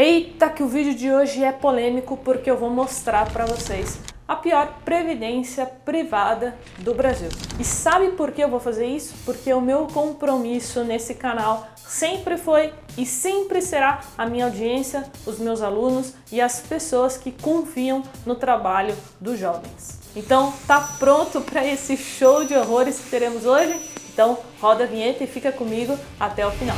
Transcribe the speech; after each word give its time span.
Eita, 0.00 0.48
que 0.48 0.62
o 0.62 0.68
vídeo 0.68 0.94
de 0.94 1.10
hoje 1.10 1.42
é 1.42 1.50
polêmico 1.50 2.16
porque 2.18 2.48
eu 2.48 2.56
vou 2.56 2.70
mostrar 2.70 3.32
para 3.32 3.44
vocês 3.44 3.98
a 4.28 4.36
pior 4.36 4.78
previdência 4.84 5.66
privada 5.66 6.56
do 6.78 6.94
Brasil. 6.94 7.28
E 7.58 7.64
sabe 7.64 8.12
por 8.12 8.30
que 8.30 8.40
eu 8.40 8.48
vou 8.48 8.60
fazer 8.60 8.86
isso? 8.86 9.12
Porque 9.24 9.52
o 9.52 9.60
meu 9.60 9.88
compromisso 9.88 10.84
nesse 10.84 11.14
canal 11.14 11.66
sempre 11.74 12.36
foi 12.36 12.72
e 12.96 13.04
sempre 13.04 13.60
será 13.60 13.98
a 14.16 14.24
minha 14.24 14.44
audiência, 14.44 15.02
os 15.26 15.40
meus 15.40 15.62
alunos 15.62 16.14
e 16.30 16.40
as 16.40 16.60
pessoas 16.60 17.16
que 17.16 17.32
confiam 17.32 18.04
no 18.24 18.36
trabalho 18.36 18.94
dos 19.20 19.36
jovens. 19.36 19.98
Então, 20.14 20.54
tá 20.68 20.80
pronto 21.00 21.40
para 21.40 21.66
esse 21.66 21.96
show 21.96 22.44
de 22.44 22.54
horrores 22.54 23.00
que 23.00 23.10
teremos 23.10 23.44
hoje? 23.44 23.74
Então, 24.12 24.38
roda 24.60 24.84
a 24.84 24.86
vinheta 24.86 25.24
e 25.24 25.26
fica 25.26 25.50
comigo 25.50 25.98
até 26.20 26.46
o 26.46 26.52
final. 26.52 26.76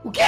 O 0.02 0.10
quê? 0.10 0.22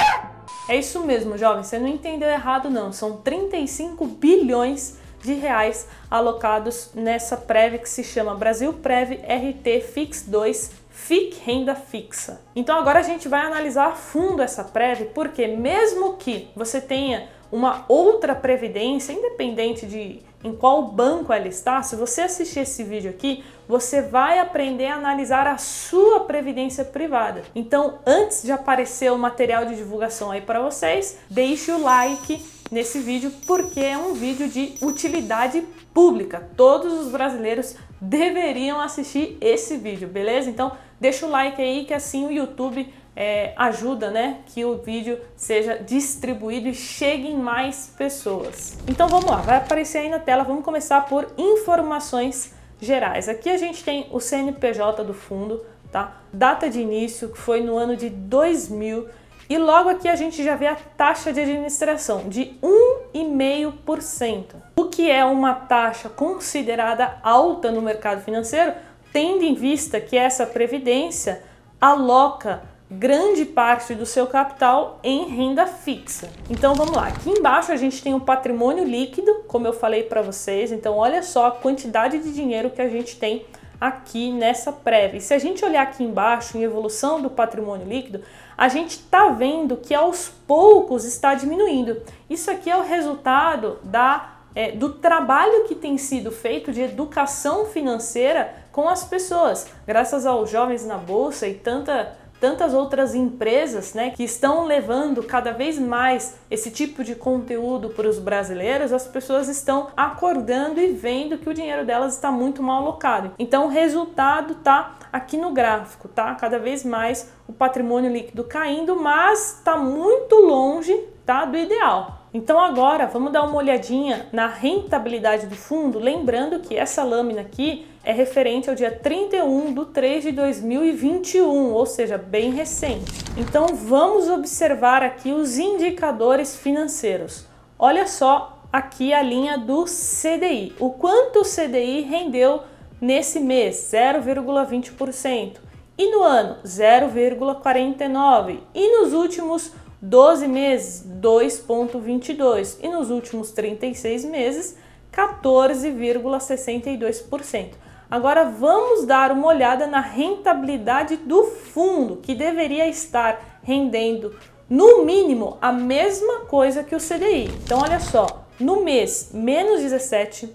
É 0.69 0.75
isso 0.75 1.03
mesmo, 1.03 1.35
jovem, 1.35 1.63
você 1.63 1.79
não 1.79 1.87
entendeu 1.87 2.29
errado 2.29 2.69
não, 2.69 2.93
são 2.93 3.17
35 3.17 4.05
bilhões 4.05 4.99
de 5.23 5.33
reais 5.33 5.87
alocados 6.11 6.91
nessa 6.93 7.35
prévia 7.35 7.79
que 7.79 7.89
se 7.89 8.03
chama 8.03 8.35
Brasil 8.35 8.71
Prev 8.71 9.13
RT 9.13 9.81
Fix 9.81 10.21
2 10.27 10.69
FIC 10.97 11.39
Renda 11.45 11.75
Fixa. 11.75 12.41
Então 12.55 12.77
agora 12.77 12.99
a 12.99 13.03
gente 13.03 13.29
vai 13.29 13.41
analisar 13.41 13.87
a 13.87 13.95
fundo 13.95 14.41
essa 14.41 14.63
prévia, 14.63 15.09
porque 15.13 15.47
mesmo 15.47 16.17
que 16.17 16.49
você 16.55 16.81
tenha 16.81 17.29
uma 17.51 17.85
outra 17.87 18.35
previdência, 18.35 19.13
independente 19.13 19.85
de 19.85 20.19
em 20.43 20.55
qual 20.55 20.83
banco 20.83 21.31
ela 21.31 21.47
está, 21.47 21.81
se 21.81 21.95
você 21.95 22.21
assistir 22.21 22.59
esse 22.59 22.83
vídeo 22.83 23.09
aqui, 23.09 23.43
você 23.67 24.01
vai 24.01 24.39
aprender 24.39 24.87
a 24.87 24.95
analisar 24.95 25.47
a 25.47 25.57
sua 25.57 26.21
previdência 26.21 26.85
privada. 26.85 27.43
Então, 27.55 27.99
antes 28.05 28.43
de 28.43 28.51
aparecer 28.51 29.11
o 29.11 29.17
material 29.17 29.65
de 29.65 29.75
divulgação 29.75 30.31
aí 30.31 30.41
para 30.41 30.61
vocês, 30.61 31.17
deixe 31.29 31.71
o 31.71 31.81
like 31.81 32.37
nesse 32.71 32.99
vídeo 32.99 33.31
porque 33.45 33.79
é 33.79 33.97
um 33.97 34.13
vídeo 34.13 34.47
de 34.47 34.75
utilidade 34.81 35.63
pública. 35.93 36.49
Todos 36.55 36.93
os 36.93 37.11
brasileiros 37.11 37.75
deveriam 37.99 38.79
assistir 38.79 39.37
esse 39.41 39.77
vídeo, 39.77 40.07
beleza? 40.07 40.49
Então 40.49 40.71
deixa 40.99 41.25
o 41.25 41.29
like 41.29 41.61
aí 41.61 41.85
que 41.85 41.93
assim 41.93 42.25
o 42.27 42.31
YouTube 42.31 42.91
é, 43.15 43.51
ajuda, 43.57 44.11
né, 44.11 44.41
que 44.45 44.63
o 44.63 44.77
vídeo 44.77 45.19
seja 45.35 45.75
distribuído 45.77 46.67
e 46.67 46.73
chegue 46.75 47.27
em 47.27 47.37
mais 47.37 47.91
pessoas. 47.97 48.77
Então 48.87 49.07
vamos 49.07 49.25
lá, 49.25 49.37
vai 49.37 49.57
aparecer 49.57 49.99
aí 49.99 50.09
na 50.09 50.19
tela. 50.19 50.43
Vamos 50.43 50.63
começar 50.63 51.01
por 51.07 51.27
informações 51.35 52.53
gerais. 52.79 53.27
Aqui 53.27 53.49
a 53.49 53.57
gente 53.57 53.83
tem 53.83 54.07
o 54.11 54.19
CNPJ 54.19 55.03
do 55.03 55.15
fundo, 55.15 55.65
tá? 55.91 56.21
Data 56.31 56.69
de 56.69 56.79
início 56.79 57.29
que 57.29 57.37
foi 57.39 57.61
no 57.61 57.75
ano 57.75 57.97
de 57.97 58.07
2000 58.07 59.07
e 59.49 59.57
logo 59.57 59.89
aqui 59.89 60.07
a 60.09 60.15
gente 60.15 60.43
já 60.43 60.55
vê 60.55 60.67
a 60.67 60.75
taxa 60.75 61.31
de 61.31 61.39
administração 61.39 62.27
de 62.27 62.57
1,5%, 62.61 64.55
o 64.75 64.85
que 64.85 65.09
é 65.09 65.23
uma 65.23 65.53
taxa 65.53 66.09
considerada 66.09 67.17
alta 67.23 67.71
no 67.71 67.81
mercado 67.81 68.21
financeiro, 68.21 68.73
tendo 69.13 69.43
em 69.43 69.53
vista 69.53 70.01
que 70.01 70.17
essa 70.17 70.45
previdência 70.45 71.43
aloca 71.79 72.61
grande 72.89 73.43
parte 73.43 73.93
do 73.93 74.05
seu 74.05 74.27
capital 74.27 74.99
em 75.03 75.27
renda 75.27 75.65
fixa. 75.65 76.29
Então 76.49 76.73
vamos 76.73 76.95
lá, 76.95 77.07
aqui 77.07 77.29
embaixo 77.29 77.71
a 77.71 77.75
gente 77.75 78.01
tem 78.01 78.13
o 78.13 78.19
patrimônio 78.19 78.83
líquido, 78.83 79.43
como 79.47 79.67
eu 79.67 79.73
falei 79.73 80.03
para 80.03 80.21
vocês. 80.21 80.71
Então 80.71 80.97
olha 80.97 81.21
só 81.21 81.47
a 81.47 81.51
quantidade 81.51 82.17
de 82.19 82.33
dinheiro 82.33 82.69
que 82.69 82.81
a 82.81 82.87
gente 82.87 83.17
tem 83.17 83.45
aqui 83.79 84.31
nessa 84.31 84.71
prévia. 84.71 85.17
E 85.17 85.21
se 85.21 85.33
a 85.33 85.39
gente 85.39 85.63
olhar 85.63 85.83
aqui 85.83 86.03
embaixo 86.03 86.57
em 86.57 86.63
evolução 86.63 87.21
do 87.21 87.29
patrimônio 87.29 87.87
líquido, 87.87 88.23
a 88.57 88.67
gente 88.67 88.91
está 88.91 89.29
vendo 89.29 89.77
que 89.77 89.93
aos 89.93 90.29
poucos 90.47 91.05
está 91.05 91.35
diminuindo. 91.35 92.01
Isso 92.29 92.49
aqui 92.49 92.69
é 92.69 92.75
o 92.75 92.83
resultado 92.83 93.77
da 93.83 94.33
é, 94.55 94.71
do 94.71 94.93
trabalho 94.93 95.65
que 95.65 95.75
tem 95.75 95.99
sido 95.99 96.31
feito 96.31 96.71
de 96.71 96.81
educação 96.81 97.67
financeira 97.67 98.55
com 98.71 98.89
as 98.89 99.03
pessoas, 99.03 99.67
graças 99.85 100.25
aos 100.25 100.49
jovens 100.49 100.83
na 100.83 100.97
bolsa 100.97 101.47
e 101.47 101.53
tanta 101.53 102.17
tantas 102.39 102.73
outras 102.73 103.15
empresas 103.15 103.93
né, 103.93 104.11
que 104.11 104.23
estão 104.23 104.65
levando 104.65 105.23
cada 105.23 105.51
vez 105.51 105.79
mais 105.79 106.37
esse 106.49 106.71
tipo 106.71 107.03
de 107.03 107.15
conteúdo 107.15 107.89
para 107.89 108.07
os 108.07 108.19
brasileiros, 108.19 108.93
as 108.93 109.07
pessoas 109.07 109.47
estão 109.47 109.87
acordando 109.95 110.79
e 110.79 110.91
vendo 110.91 111.37
que 111.37 111.49
o 111.49 111.53
dinheiro 111.53 111.85
delas 111.85 112.13
está 112.15 112.31
muito 112.31 112.61
mal 112.61 112.83
alocado. 112.83 113.31
Então 113.39 113.65
o 113.65 113.69
resultado 113.69 114.53
está 114.53 114.97
aqui 115.11 115.37
no 115.37 115.51
gráfico, 115.51 116.07
tá? 116.07 116.35
Cada 116.35 116.59
vez 116.59 116.83
mais 116.83 117.31
o 117.47 117.53
patrimônio 117.53 118.11
líquido 118.11 118.43
caindo, 118.43 118.95
mas 118.95 119.57
está 119.57 119.75
muito 119.75 120.35
longe 120.35 120.93
tá, 121.25 121.45
do 121.45 121.57
ideal. 121.57 122.17
Então 122.33 122.59
agora 122.59 123.07
vamos 123.07 123.31
dar 123.31 123.43
uma 123.43 123.55
olhadinha 123.55 124.27
na 124.31 124.47
rentabilidade 124.47 125.47
do 125.47 125.55
fundo, 125.55 125.97
lembrando 125.97 126.59
que 126.59 126.75
essa 126.75 127.03
lâmina 127.03 127.41
aqui 127.41 127.87
é 128.07 128.11
referente 128.13 128.69
ao 128.69 128.75
dia 128.75 128.89
31 128.89 129.73
de 129.73 129.85
3 129.87 130.23
de 130.23 130.31
2021, 130.31 131.73
ou 131.73 131.85
seja, 131.85 132.17
bem 132.17 132.51
recente. 132.51 133.11
Então 133.35 133.75
vamos 133.75 134.29
observar 134.29 135.03
aqui 135.03 135.33
os 135.33 135.57
indicadores 135.57 136.55
financeiros. 136.55 137.45
Olha 137.77 138.07
só 138.07 138.63
aqui 138.71 139.13
a 139.13 139.21
linha 139.21 139.57
do 139.57 139.83
CDI. 139.83 140.73
O 140.79 140.91
quanto 140.91 141.41
o 141.41 141.43
CDI 141.43 142.03
rendeu 142.03 142.61
nesse 143.01 143.41
mês? 143.41 143.91
0,20%. 143.93 145.57
E 145.97 146.09
no 146.09 146.23
ano? 146.23 146.59
0,49%. 146.63 148.59
E 148.73 149.01
nos 149.01 149.11
últimos 149.11 149.73
12 150.01 150.47
meses, 150.47 151.05
2,22%. 151.19 152.77
E 152.81 152.87
nos 152.87 153.09
últimos 153.09 153.51
36 153.51 154.23
meses, 154.23 154.77
14,62%. 155.11 157.86
Agora 158.09 158.45
vamos 158.45 159.05
dar 159.05 159.31
uma 159.31 159.47
olhada 159.47 159.85
na 159.85 159.99
rentabilidade 159.99 161.17
do 161.17 161.43
fundo, 161.43 162.17
que 162.17 162.33
deveria 162.33 162.87
estar 162.87 163.59
rendendo 163.61 164.33
no 164.69 165.03
mínimo 165.03 165.57
a 165.61 165.73
mesma 165.73 166.41
coisa 166.41 166.83
que 166.83 166.95
o 166.95 166.99
CDI. 166.99 167.49
Então 167.63 167.81
olha 167.81 167.99
só, 167.99 168.45
no 168.59 168.83
mês 168.83 169.31
menos 169.33 169.81
17, 169.81 170.53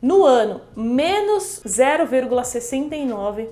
no 0.00 0.24
ano 0.24 0.60
menos 0.74 1.60
0,69, 1.66 3.48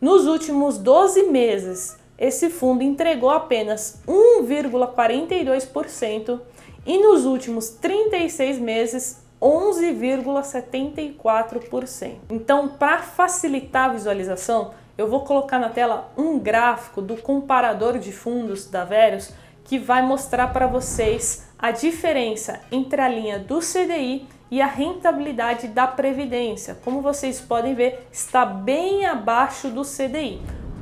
nos 0.00 0.26
últimos 0.26 0.78
12 0.78 1.24
meses 1.24 1.98
esse 2.18 2.48
fundo 2.48 2.82
entregou 2.82 3.30
apenas 3.30 4.00
1,42% 4.06 6.40
e 6.86 6.98
nos 6.98 7.24
últimos 7.24 7.70
36 7.70 8.58
meses 8.58 9.23
11,74%. 9.44 12.16
Então, 12.30 12.68
para 12.68 13.02
facilitar 13.02 13.90
a 13.90 13.92
visualização, 13.92 14.72
eu 14.96 15.06
vou 15.06 15.20
colocar 15.20 15.58
na 15.58 15.68
tela 15.68 16.10
um 16.16 16.38
gráfico 16.38 17.02
do 17.02 17.18
comparador 17.18 17.98
de 17.98 18.10
fundos 18.10 18.70
da 18.70 18.84
Verius 18.84 19.34
que 19.64 19.78
vai 19.78 20.00
mostrar 20.02 20.52
para 20.52 20.66
vocês 20.66 21.46
a 21.58 21.70
diferença 21.70 22.60
entre 22.72 23.00
a 23.00 23.08
linha 23.08 23.38
do 23.38 23.60
CDI 23.60 24.26
e 24.50 24.62
a 24.62 24.66
rentabilidade 24.66 25.68
da 25.68 25.86
previdência. 25.86 26.78
Como 26.84 27.02
vocês 27.02 27.40
podem 27.40 27.74
ver, 27.74 28.06
está 28.12 28.46
bem 28.46 29.04
abaixo 29.04 29.68
do 29.68 29.82
CDI. 29.82 30.40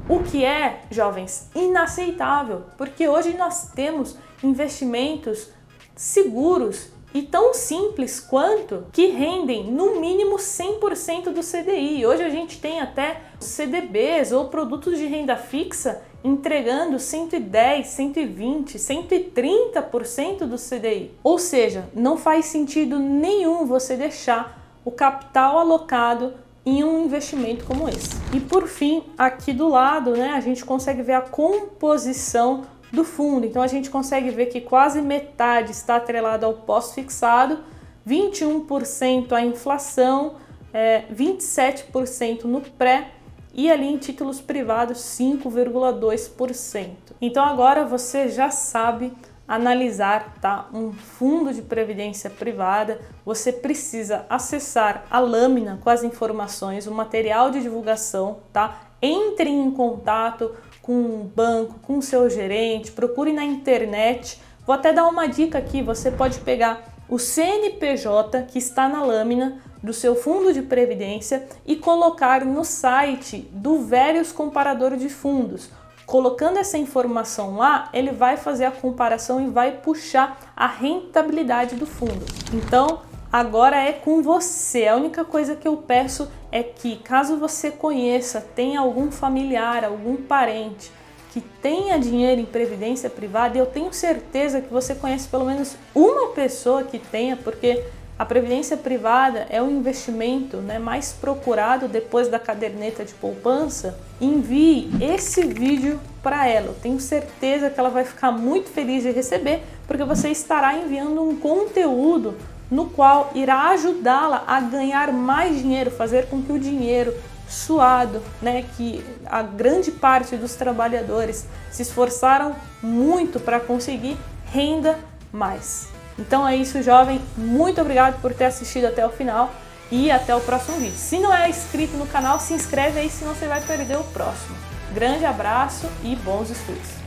O 0.08 0.23
que 0.23 0.44
é, 0.44 0.82
jovens, 0.91 1.49
inaceitável, 1.55 2.65
porque 2.76 3.08
hoje 3.08 3.37
nós 3.37 3.70
temos 3.73 4.19
investimentos 4.43 5.49
seguros 5.94 6.92
e 7.14 7.23
tão 7.23 7.53
simples 7.53 8.19
quanto 8.20 8.87
que 8.93 9.06
rendem 9.06 9.70
no 9.70 10.00
mínimo 10.00 10.37
100% 10.37 11.31
do 11.32 11.41
CDI. 11.41 12.06
Hoje 12.06 12.23
a 12.23 12.31
gente 12.31 12.61
tem 12.61 12.81
até 12.81 13.20
CDBs 13.38 14.32
ou 14.32 14.49
produtos 14.49 14.99
de 14.99 15.06
renda 15.06 15.37
fixa 15.37 16.03
entregando 16.25 16.99
110, 16.99 17.87
120, 17.87 18.79
130% 18.79 20.47
do 20.47 20.56
CDI. 20.56 21.11
Ou 21.23 21.38
seja, 21.38 21.88
não 21.94 22.17
faz 22.17 22.47
sentido 22.47 22.99
nenhum 22.99 23.67
você 23.67 23.97
deixar 23.97 24.81
o 24.85 24.91
capital 24.91 25.58
alocado 25.58 26.35
em 26.65 26.85
um 26.85 27.05
investimento 27.05 27.65
como 27.65 27.88
esse. 27.88 28.11
E 28.32 28.38
por 28.38 28.69
fim, 28.69 29.03
aqui 29.19 29.53
do 29.53 29.69
lado, 29.69 30.12
né, 30.12 30.32
a 30.35 30.41
gente 30.41 30.65
consegue 30.65 31.03
ver 31.03 31.15
a 31.15 31.20
composição 31.20 32.65
do 32.93 33.05
fundo. 33.05 33.47
Então 33.47 33.62
a 33.62 33.67
gente 33.67 33.89
consegue 33.89 34.31
ver 34.31 34.47
que 34.47 34.61
quase 34.61 35.00
metade 35.00 35.73
está 35.73 35.97
atrelado 35.97 36.44
ao 36.44 36.53
pós-fixado, 36.53 37.61
21% 38.06 39.33
a 39.33 39.41
inflação, 39.41 40.35
é, 40.73 41.05
27% 41.12 42.44
no 42.44 42.61
pré 42.61 43.12
e 43.55 43.71
ali 43.71 43.87
em 43.87 43.97
títulos 43.97 44.41
privados 44.41 44.99
5,2%. 44.99 46.91
Então 47.21 47.44
agora 47.44 47.85
você 47.85 48.29
já 48.29 48.50
sabe 48.50 49.12
analisar 49.47 50.35
tá, 50.41 50.69
um 50.73 50.93
fundo 50.93 51.53
de 51.53 51.62
previdência 51.62 52.31
privada, 52.31 53.00
você 53.25 53.53
precisa 53.53 54.25
acessar 54.29 55.05
a 55.11 55.19
lâmina 55.19 55.79
com 55.82 55.91
as 55.91 56.03
informações, 56.03 56.87
o 56.87 56.93
material 56.93 57.51
de 57.51 57.61
divulgação, 57.61 58.39
tá? 58.53 58.92
Entre 59.03 59.51
em 59.51 59.69
contato 59.73 60.55
com 60.81 60.93
um 60.93 61.25
banco, 61.35 61.81
com 61.81 62.01
seu 62.01 62.31
gerente, 62.31 62.93
procure 62.93 63.32
na 63.32 63.44
internet. 63.44 64.41
Vou 64.65 64.75
até 64.75 64.93
dar 64.93 65.09
uma 65.09 65.27
dica 65.27 65.59
aqui: 65.59 65.82
você 65.82 66.11
pode 66.11 66.39
pegar 66.39 66.85
o 67.09 67.19
CNPJ 67.19 68.44
que 68.44 68.59
está 68.59 68.89
na 68.89 69.03
lâmina 69.03 69.61
do 69.82 69.93
seu 69.93 70.15
fundo 70.15 70.53
de 70.53 70.63
previdência 70.63 71.47
e 71.67 71.75
colocar 71.75 72.44
no 72.44 72.65
site 72.65 73.49
do 73.51 73.81
Velhos 73.81 74.31
Comparador 74.31 74.97
de 74.97 75.09
Fundos. 75.09 75.69
Colocando 76.06 76.59
essa 76.59 76.79
informação 76.79 77.56
lá, 77.56 77.89
ele 77.93 78.13
vai 78.13 78.37
fazer 78.37 78.67
a 78.67 78.71
comparação 78.71 79.41
e 79.41 79.51
vai 79.51 79.73
puxar 79.73 80.39
a 80.55 80.67
rentabilidade 80.67 81.75
do 81.75 81.87
fundo. 81.87 82.25
Então, 82.53 83.01
agora 83.32 83.77
é 83.77 83.93
com 83.93 84.22
você. 84.22 84.86
A 84.86 84.96
única 84.96 85.24
coisa 85.24 85.56
que 85.56 85.67
eu 85.67 85.79
peço 85.79 86.31
é 86.53 86.62
que, 86.62 86.96
caso 86.96 87.39
você 87.39 87.70
conheça, 87.70 88.46
tenha 88.55 88.81
algum 88.81 89.10
familiar, 89.10 89.84
algum 89.84 90.17
parente 90.17 90.93
que 91.32 91.41
tenha 91.41 91.98
dinheiro 91.98 92.43
em 92.43 92.44
previdência 92.44 93.08
privada, 93.08 93.56
eu 93.56 93.65
tenho 93.65 93.91
certeza 93.91 94.60
que 94.60 94.70
você 94.70 94.94
conhece 94.94 95.27
pelo 95.29 95.46
menos 95.46 95.77
uma 95.94 96.29
pessoa 96.29 96.82
que 96.82 96.98
tenha, 96.98 97.39
porque 97.39 97.82
a 98.19 98.24
previdência 98.27 98.77
privada 98.77 99.46
é 99.48 99.60
o 99.62 99.70
investimento 99.70 100.58
né, 100.58 100.79
mais 100.79 101.12
procurado 101.12 101.89
depois 101.89 102.29
da 102.29 102.39
caderneta 102.39 103.03
de 103.03 103.15
poupança. 103.15 103.98
Envie 104.20 104.91
esse 105.01 105.43
vídeo 105.43 105.98
para 106.22 106.46
ela. 106.46 106.67
Eu 106.67 106.74
tenho 106.74 107.01
certeza 107.01 107.70
que 107.70 107.81
ela 107.81 107.89
vai 107.89 108.05
ficar 108.05 108.31
muito 108.31 108.69
feliz 108.69 109.03
de 109.03 109.10
receber, 109.10 109.62
porque 109.89 110.05
você 110.05 110.29
estará 110.29 110.77
enviando 110.77 111.22
um 111.22 111.34
conteúdo 111.34 112.36
no 112.72 112.86
qual 112.86 113.31
irá 113.34 113.69
ajudá-la 113.69 114.44
a 114.46 114.58
ganhar 114.58 115.12
mais 115.12 115.58
dinheiro, 115.58 115.91
fazer 115.91 116.26
com 116.29 116.43
que 116.43 116.50
o 116.50 116.58
dinheiro 116.58 117.14
suado, 117.46 118.22
né, 118.41 118.64
que 118.79 119.05
a 119.26 119.43
grande 119.43 119.91
parte 119.91 120.36
dos 120.36 120.55
trabalhadores 120.55 121.46
se 121.70 121.82
esforçaram 121.82 122.56
muito 122.82 123.38
para 123.38 123.60
conseguir, 123.60 124.17
renda 124.46 124.98
mais. 125.31 125.88
Então 126.19 126.48
é 126.48 126.56
isso, 126.56 126.82
jovem. 126.82 127.20
Muito 127.36 127.79
obrigado 127.79 128.19
por 128.22 128.32
ter 128.32 128.46
assistido 128.46 128.86
até 128.86 129.06
o 129.06 129.10
final 129.10 129.52
e 129.91 130.10
até 130.10 130.34
o 130.34 130.41
próximo 130.41 130.79
vídeo. 130.79 130.96
Se 130.96 131.19
não 131.19 131.32
é 131.32 131.50
inscrito 131.50 131.98
no 131.98 132.06
canal, 132.06 132.41
se 132.41 132.55
inscreve 132.55 133.00
aí, 133.00 133.10
senão 133.10 133.34
você 133.34 133.46
vai 133.46 133.60
perder 133.60 133.98
o 133.98 134.05
próximo. 134.05 134.56
Grande 134.94 135.26
abraço 135.26 135.86
e 136.02 136.17
bons 136.17 136.48
estudos! 136.48 137.02